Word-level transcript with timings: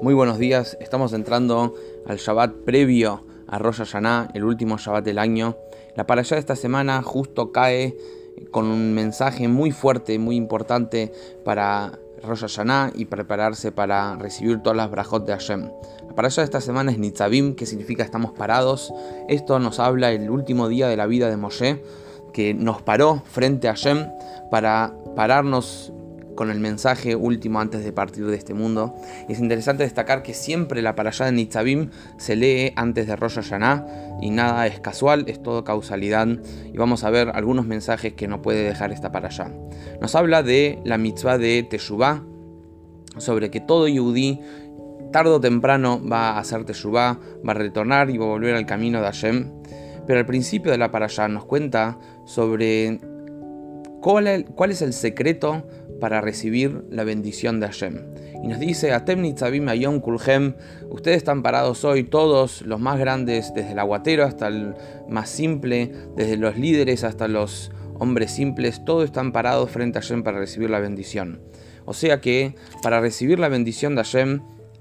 Muy 0.00 0.14
buenos 0.14 0.38
días, 0.38 0.78
estamos 0.80 1.12
entrando 1.12 1.74
al 2.06 2.18
Shabbat 2.18 2.52
previo 2.64 3.24
a 3.48 3.58
Rosh 3.58 3.78
Hashanah, 3.78 4.28
el 4.32 4.44
último 4.44 4.78
Shabbat 4.78 5.04
del 5.04 5.18
año. 5.18 5.56
La 5.96 6.06
parashá 6.06 6.36
de 6.36 6.40
esta 6.40 6.54
semana 6.54 7.02
justo 7.02 7.50
cae 7.50 7.96
con 8.52 8.66
un 8.66 8.94
mensaje 8.94 9.48
muy 9.48 9.72
fuerte, 9.72 10.20
muy 10.20 10.36
importante 10.36 11.10
para 11.44 11.98
Rosh 12.22 12.42
Hashanah 12.42 12.92
y 12.94 13.06
prepararse 13.06 13.72
para 13.72 14.14
recibir 14.14 14.62
todas 14.62 14.76
las 14.76 14.88
brajot 14.88 15.26
de 15.26 15.32
Hashem. 15.32 15.68
La 16.06 16.14
parashá 16.14 16.42
de 16.42 16.46
esta 16.46 16.60
semana 16.60 16.92
es 16.92 16.98
Nitzavim, 16.98 17.56
que 17.56 17.66
significa 17.66 18.04
estamos 18.04 18.30
parados. 18.30 18.94
Esto 19.28 19.58
nos 19.58 19.80
habla 19.80 20.12
el 20.12 20.30
último 20.30 20.68
día 20.68 20.86
de 20.86 20.96
la 20.96 21.06
vida 21.06 21.28
de 21.28 21.36
Moshe, 21.36 21.82
que 22.32 22.54
nos 22.54 22.82
paró 22.82 23.24
frente 23.24 23.66
a 23.66 23.72
Hashem 23.72 24.06
para 24.48 24.94
pararnos 25.16 25.92
con 26.38 26.52
el 26.52 26.60
mensaje 26.60 27.16
último 27.16 27.58
antes 27.58 27.82
de 27.82 27.90
partir 27.90 28.24
de 28.24 28.36
este 28.36 28.54
mundo. 28.54 28.94
es 29.28 29.40
interesante 29.40 29.82
destacar 29.82 30.22
que 30.22 30.34
siempre 30.34 30.82
la 30.82 30.94
parashá 30.94 31.24
de 31.24 31.32
Nitzavim 31.32 31.90
se 32.16 32.36
lee 32.36 32.72
antes 32.76 33.08
de 33.08 33.16
Rosh 33.16 33.40
Hashanah 33.40 34.18
y 34.22 34.30
nada 34.30 34.68
es 34.68 34.78
casual, 34.78 35.24
es 35.26 35.42
todo 35.42 35.64
causalidad. 35.64 36.28
Y 36.72 36.78
vamos 36.78 37.02
a 37.02 37.10
ver 37.10 37.32
algunos 37.34 37.66
mensajes 37.66 38.12
que 38.12 38.28
no 38.28 38.40
puede 38.40 38.62
dejar 38.62 38.92
esta 38.92 39.10
parashá. 39.10 39.50
Nos 40.00 40.14
habla 40.14 40.44
de 40.44 40.78
la 40.84 40.96
mitzvah 40.96 41.38
de 41.38 41.64
Teshuvah, 41.68 42.22
sobre 43.16 43.50
que 43.50 43.58
todo 43.58 43.88
yudí 43.88 44.40
tarde 45.10 45.30
o 45.30 45.40
temprano 45.40 46.00
va 46.00 46.34
a 46.34 46.38
hacer 46.38 46.64
Teshuvah, 46.64 47.18
va 47.44 47.50
a 47.50 47.54
retornar 47.54 48.10
y 48.10 48.18
va 48.18 48.26
a 48.26 48.28
volver 48.28 48.54
al 48.54 48.64
camino 48.64 49.00
de 49.00 49.06
Hashem. 49.06 49.50
Pero 50.06 50.20
al 50.20 50.26
principio 50.26 50.70
de 50.70 50.78
la 50.78 50.92
parashá 50.92 51.26
nos 51.26 51.46
cuenta 51.46 51.98
sobre 52.26 53.00
cuál, 54.00 54.46
cuál 54.54 54.70
es 54.70 54.82
el 54.82 54.92
secreto 54.92 55.64
para 56.00 56.20
recibir 56.20 56.84
la 56.90 57.04
bendición 57.04 57.60
de 57.60 57.66
Hashem. 57.66 58.04
Y 58.42 58.48
nos 58.48 58.60
dice, 58.60 58.92
Atem 58.92 59.20
Nitzavim 59.22 59.68
Ayom 59.68 60.00
Kulhem, 60.00 60.54
ustedes 60.90 61.18
están 61.18 61.42
parados 61.42 61.84
hoy, 61.84 62.04
todos 62.04 62.62
los 62.62 62.80
más 62.80 62.98
grandes, 62.98 63.52
desde 63.54 63.72
el 63.72 63.78
aguatero 63.78 64.24
hasta 64.24 64.48
el 64.48 64.74
más 65.08 65.28
simple, 65.28 65.92
desde 66.16 66.36
los 66.36 66.56
líderes 66.56 67.04
hasta 67.04 67.28
los 67.28 67.72
hombres 67.98 68.30
simples, 68.30 68.84
todos 68.84 69.04
están 69.04 69.32
parados 69.32 69.70
frente 69.70 69.98
a 69.98 70.02
Hashem 70.02 70.22
para 70.22 70.38
recibir 70.38 70.70
la 70.70 70.78
bendición. 70.78 71.40
O 71.84 71.94
sea 71.94 72.20
que 72.20 72.54
para 72.82 73.00
recibir 73.00 73.38
la 73.38 73.48
bendición 73.48 73.94
de 73.96 74.02
Hashem, 74.02 74.40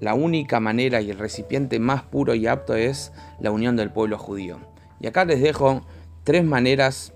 la 0.00 0.14
única 0.14 0.60
manera 0.60 1.00
y 1.00 1.10
el 1.10 1.18
recipiente 1.18 1.78
más 1.78 2.02
puro 2.02 2.34
y 2.34 2.46
apto 2.46 2.74
es 2.74 3.12
la 3.40 3.50
unión 3.50 3.76
del 3.76 3.90
pueblo 3.90 4.18
judío. 4.18 4.58
Y 5.00 5.06
acá 5.06 5.24
les 5.24 5.40
dejo 5.40 5.86
tres 6.24 6.44
maneras 6.44 7.14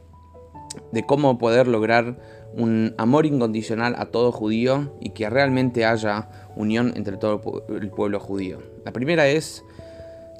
de 0.92 1.04
cómo 1.04 1.38
poder 1.38 1.68
lograr 1.68 2.16
un 2.54 2.94
amor 2.98 3.26
incondicional 3.26 3.94
a 3.98 4.06
todo 4.06 4.32
judío 4.32 4.94
y 5.00 5.10
que 5.10 5.28
realmente 5.30 5.84
haya 5.84 6.28
unión 6.56 6.92
entre 6.96 7.16
todo 7.16 7.64
el 7.68 7.90
pueblo 7.90 8.20
judío. 8.20 8.58
La 8.84 8.92
primera 8.92 9.28
es, 9.28 9.64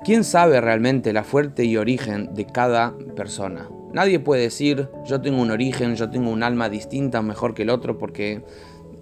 ¿quién 0.05 0.25
sabe 0.25 0.61
realmente 0.61 1.13
la 1.13 1.25
fuerte 1.25 1.65
y 1.65 1.77
origen 1.77 2.35
de 2.35 2.47
cada 2.47 2.97
persona? 3.17 3.69
Nadie 3.93 4.21
puede 4.21 4.43
decir, 4.43 4.89
yo 5.07 5.21
tengo 5.21 5.43
un 5.43 5.51
origen, 5.51 5.97
yo 5.97 6.11
tengo 6.11 6.31
un 6.31 6.43
alma 6.43 6.69
distinta, 6.69 7.21
mejor 7.23 7.55
que 7.55 7.63
el 7.63 7.71
otro, 7.71 7.99
porque 7.99 8.43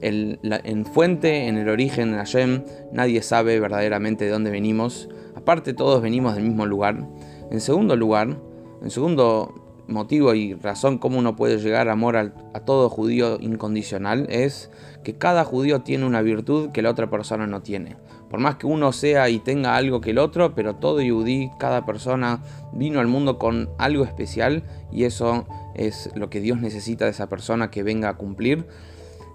en 0.00 0.86
fuente, 0.86 1.46
en 1.46 1.58
el 1.58 1.68
origen, 1.68 2.10
en 2.10 2.16
Hashem, 2.16 2.64
nadie 2.92 3.22
sabe 3.22 3.60
verdaderamente 3.60 4.24
de 4.24 4.30
dónde 4.30 4.50
venimos. 4.50 5.08
Aparte, 5.34 5.74
todos 5.74 6.02
venimos 6.02 6.34
del 6.34 6.44
mismo 6.44 6.66
lugar. 6.66 7.06
En 7.50 7.60
segundo 7.60 7.96
lugar, 7.96 8.36
en 8.82 8.90
segundo 8.90 9.69
motivo 9.91 10.34
y 10.34 10.55
razón 10.55 10.98
cómo 10.98 11.19
uno 11.19 11.36
puede 11.36 11.58
llegar 11.58 11.88
a 11.88 11.92
amor 11.92 12.16
a, 12.16 12.30
todo 12.64 12.88
judío 12.88 13.38
incondicional 13.41 14.27
es 14.30 14.70
que 15.02 15.14
cada 15.14 15.44
judío 15.44 15.82
tiene 15.82 16.06
una 16.06 16.22
virtud 16.22 16.70
que 16.70 16.82
la 16.82 16.91
otra 16.91 17.10
persona 17.10 17.47
no 17.47 17.62
tiene. 17.62 17.97
Por 18.28 18.38
más 18.38 18.56
que 18.56 18.66
uno 18.66 18.92
sea 18.92 19.28
y 19.28 19.41
tenga 19.41 19.77
algo 19.77 20.00
que 20.00 20.10
el 20.10 20.19
otro, 20.19 20.55
pero 20.55 20.77
todo 20.77 21.00
judí, 21.00 21.50
cada 21.58 21.84
persona 21.84 22.42
vino 22.72 23.00
al 23.00 23.08
mundo 23.08 23.38
con 23.38 23.70
algo 23.78 24.05
especial 24.05 24.62
y 24.92 25.04
eso 25.04 25.47
es 25.75 26.10
lo 26.14 26.31
que 26.31 26.41
Dios 26.41 26.60
necesita 26.60 27.06
de 27.06 27.10
esa 27.10 27.28
persona 27.28 27.70
que 27.70 27.82
venga 27.82 28.09
a 28.09 28.16
cumplir. 28.16 28.66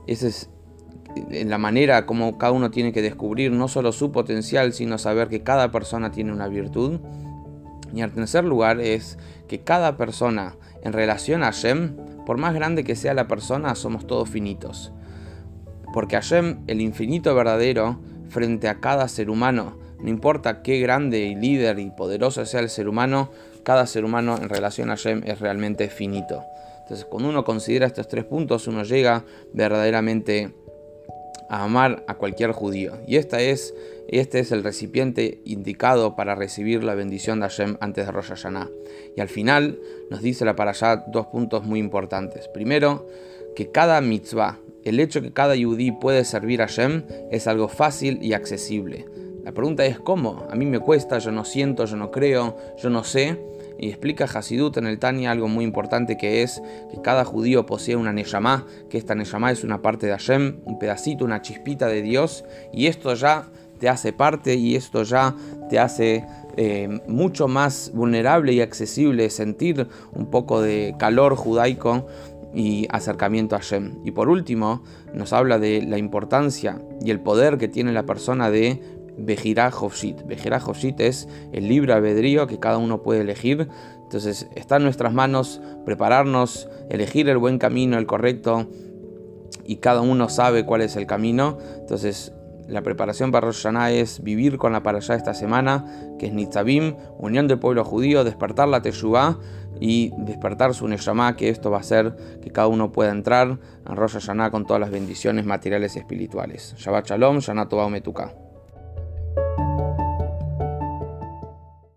Esa 0.08 0.28
es 0.28 0.50
la 1.32 1.58
manera 1.58 2.06
como 2.06 2.38
cada 2.38 2.52
uno 2.52 2.72
tiene 2.72 2.92
que 2.92 3.02
descubrir 3.02 3.52
no 3.52 3.68
solo 3.68 3.92
su 3.92 4.12
potencial, 4.12 4.74
sino 4.74 4.98
saber 4.98 5.30
que 5.30 5.44
cada 5.44 5.72
persona 5.72 6.12
tiene 6.12 6.32
una 6.32 6.48
virtud 6.48 7.00
y 7.96 8.02
en 8.02 8.12
tercer 8.12 8.44
lugar 8.44 8.82
es 8.82 9.18
que 9.48 9.62
cada 9.62 9.96
persona 9.96 10.58
en 10.84 10.94
relación 10.94 11.44
a 11.44 11.48
Hashem, 11.48 11.96
por 12.26 12.38
más 12.38 12.54
grande 12.54 12.84
que 12.84 12.96
sea 12.96 13.14
la 13.14 13.28
persona, 13.28 13.74
somos 13.74 14.06
todos 14.06 14.30
finitos. 14.30 14.92
Porque 15.94 16.18
Hashem, 16.18 16.64
el 16.68 16.82
infinito 16.82 17.34
verdadero, 17.34 18.00
frente 18.28 18.68
a 18.68 18.82
cada 18.82 19.08
ser 19.08 19.30
humano, 19.30 19.78
no 20.00 20.10
importa 20.10 20.62
qué 20.62 20.80
grande 20.80 21.20
y 21.20 21.36
líder 21.36 21.80
y 21.80 21.90
poderoso 21.90 22.46
sea 22.46 22.60
el 22.60 22.70
ser 22.70 22.90
humano, 22.90 23.32
cada 23.64 23.88
ser 23.88 24.04
humano 24.04 24.38
en 24.42 24.50
relación 24.50 24.90
a 24.90 24.98
Hashem 24.98 25.24
es 25.26 25.40
realmente 25.40 25.90
finito. 25.90 26.44
Entonces, 26.82 27.06
cuando 27.06 27.30
uno 27.30 27.46
considera 27.46 27.88
estos 27.88 28.08
tres 28.10 28.26
puntos, 28.26 28.68
uno 28.68 28.84
llega 28.84 29.24
verdaderamente 29.54 30.54
a 31.50 31.64
amar 31.64 32.04
a 32.08 32.16
cualquier 32.16 32.52
judío. 32.52 32.94
Y 33.08 33.18
esta 33.18 33.42
es, 33.42 33.74
este 34.08 34.40
es 34.40 34.52
el 34.52 34.64
recipiente 34.64 35.42
indicado 35.46 36.16
para 36.16 36.36
recibir 36.36 36.84
la 36.84 36.96
bendición 36.96 37.40
de 37.40 37.48
Hashem 37.48 37.78
antes 37.80 38.06
de 38.06 38.12
Rosh 38.12 38.30
Hashanah. 38.30 38.70
Y 39.16 39.22
al 39.22 39.30
final 39.30 39.80
nos 40.10 40.22
dice 40.22 40.46
la 40.46 40.56
allá 40.58 41.04
dos 41.08 41.28
puntos 41.28 41.64
muy 41.64 41.80
importantes. 41.80 42.48
Primero, 42.48 43.08
que 43.56 43.72
cada 43.72 44.02
mitzvah, 44.02 44.60
el 44.84 45.00
hecho 45.00 45.22
que 45.22 45.32
cada 45.32 45.56
yudí 45.56 45.92
puede 45.92 46.26
servir 46.26 46.62
a 46.62 46.68
Hashem, 46.68 47.04
es 47.32 47.48
algo 47.48 47.68
fácil 47.68 48.20
y 48.22 48.34
accesible. 48.34 49.06
La 49.46 49.52
pregunta 49.52 49.86
es 49.86 50.00
cómo. 50.00 50.48
A 50.50 50.56
mí 50.56 50.66
me 50.66 50.80
cuesta, 50.80 51.20
yo 51.20 51.32
no 51.32 51.46
siento, 51.46 51.86
yo 51.86 51.96
no 51.98 52.10
creo, 52.10 52.58
yo 52.82 52.90
no 52.90 53.04
sé. 53.04 53.40
Y 53.78 53.90
explica 53.90 54.26
Hasidut 54.26 54.76
en 54.78 54.88
el 54.88 54.98
Tania 54.98 55.30
algo 55.30 55.48
muy 55.48 55.64
importante 55.64 56.18
que 56.18 56.42
es 56.42 56.64
que 56.92 57.00
cada 57.04 57.26
judío 57.26 57.64
posee 57.68 57.96
una 57.96 58.12
Neyamá, 58.12 58.66
que 58.90 58.98
esta 58.98 59.14
Neyamá 59.14 59.52
es 59.52 59.64
una 59.64 59.84
parte 59.84 60.08
de 60.08 60.14
Hashem, 60.14 60.62
un 60.66 60.80
pedacito, 60.80 61.26
una 61.26 61.44
chispita 61.44 61.86
de 61.86 62.02
Dios, 62.02 62.44
y 62.74 62.88
esto 62.88 63.14
ya 63.14 63.46
te 63.80 63.88
hace 63.88 64.14
parte 64.14 64.56
y 64.56 64.76
esto 64.76 65.04
ya 65.04 65.36
te 65.70 65.78
hace 65.78 66.26
eh, 66.58 67.02
mucho 67.08 67.48
más 67.48 67.92
vulnerable 67.94 68.52
y 68.52 68.62
accesible 68.62 69.30
sentir 69.30 69.88
un 70.14 70.32
poco 70.32 70.60
de 70.60 70.96
calor 70.98 71.36
judaico 71.36 72.08
y 72.56 72.88
acercamiento 72.90 73.56
a 73.56 73.60
Hashem. 73.60 74.00
Y 74.06 74.10
por 74.10 74.28
último, 74.28 74.82
nos 75.14 75.34
habla 75.34 75.60
de 75.60 75.84
la 75.84 76.00
importancia 76.00 76.82
y 77.00 77.12
el 77.12 77.20
poder 77.20 77.60
que 77.60 77.68
tiene 77.68 77.92
la 77.92 78.08
persona 78.08 78.50
de 78.50 78.82
Bejirá 79.18 79.70
Hofshit. 79.70 80.26
Bejirá 80.26 80.58
Hofshit 80.58 81.00
es 81.00 81.28
el 81.52 81.68
libre 81.68 81.94
albedrío 81.94 82.48
que 82.48 82.60
cada 82.60 82.78
uno 82.78 83.02
puede 83.02 83.22
elegir. 83.22 83.68
Entonces 84.04 84.48
está 84.56 84.78
en 84.78 84.84
nuestras 84.84 85.14
manos 85.14 85.62
prepararnos, 85.86 86.70
elegir 86.90 87.30
el 87.30 87.38
buen 87.38 87.58
camino, 87.58 87.98
el 87.98 88.06
correcto, 88.06 88.68
y 89.66 89.78
cada 89.78 90.02
uno 90.02 90.30
sabe 90.30 90.66
cuál 90.66 90.82
es 90.82 90.96
el 90.96 91.08
camino. 91.08 91.58
Entonces 91.80 92.34
la 92.68 92.82
preparación 92.82 93.32
para 93.32 93.48
Rosh 93.48 93.64
Hashanah 93.64 93.92
es 93.92 94.24
vivir 94.24 94.58
con 94.58 94.72
la 94.72 94.82
parashá 94.84 95.16
esta 95.16 95.34
semana, 95.34 95.86
que 96.18 96.28
es 96.28 96.34
Nitzavim, 96.34 96.96
unión 97.18 97.48
del 97.48 97.60
pueblo 97.60 97.84
judío, 97.84 98.24
despertar 98.24 98.68
la 98.68 98.82
Teshuvah 98.82 99.38
y 99.80 100.12
despertar 100.18 100.74
su 100.74 100.88
Neshama, 100.88 101.36
que 101.36 101.50
esto 101.50 101.70
va 101.70 101.78
a 101.78 101.82
hacer 101.82 102.16
que 102.42 102.50
cada 102.52 102.68
uno 102.68 102.92
pueda 102.92 103.12
entrar 103.12 103.60
a 103.86 103.96
Rosh 103.96 104.14
Hashanah 104.14 104.52
con 104.52 104.66
todas 104.66 104.80
las 104.80 104.92
bendiciones 104.92 105.46
materiales 105.46 105.96
y 105.96 106.00
espirituales. 106.00 106.76
Shabbat 106.78 107.08
Shalom, 107.08 107.40
Shana 107.40 107.68
Tova 107.68 107.90
Metuka. 107.90 108.45